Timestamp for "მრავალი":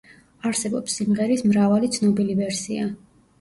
1.51-1.91